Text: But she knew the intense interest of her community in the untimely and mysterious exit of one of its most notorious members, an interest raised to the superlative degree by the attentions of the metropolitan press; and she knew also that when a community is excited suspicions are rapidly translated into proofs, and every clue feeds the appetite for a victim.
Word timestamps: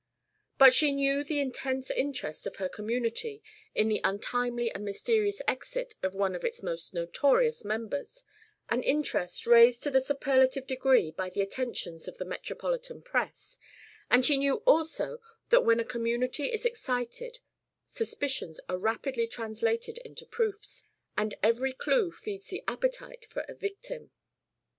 But 0.57 0.73
she 0.73 0.91
knew 0.91 1.23
the 1.23 1.39
intense 1.39 1.91
interest 1.91 2.47
of 2.47 2.55
her 2.55 2.67
community 2.67 3.43
in 3.75 3.87
the 3.87 4.01
untimely 4.03 4.71
and 4.71 4.83
mysterious 4.83 5.43
exit 5.47 5.93
of 6.01 6.15
one 6.15 6.33
of 6.33 6.43
its 6.43 6.63
most 6.63 6.91
notorious 6.91 7.63
members, 7.63 8.23
an 8.67 8.81
interest 8.81 9.45
raised 9.45 9.83
to 9.83 9.91
the 9.91 10.01
superlative 10.01 10.65
degree 10.65 11.11
by 11.11 11.29
the 11.29 11.41
attentions 11.41 12.07
of 12.07 12.17
the 12.17 12.25
metropolitan 12.25 13.03
press; 13.03 13.59
and 14.09 14.25
she 14.25 14.37
knew 14.37 14.63
also 14.65 15.19
that 15.49 15.61
when 15.65 15.79
a 15.79 15.85
community 15.85 16.47
is 16.51 16.65
excited 16.65 17.37
suspicions 17.85 18.59
are 18.67 18.79
rapidly 18.79 19.27
translated 19.27 19.99
into 19.99 20.25
proofs, 20.25 20.85
and 21.15 21.35
every 21.43 21.73
clue 21.73 22.09
feeds 22.09 22.47
the 22.47 22.63
appetite 22.67 23.27
for 23.29 23.45
a 23.47 23.53
victim. 23.53 24.09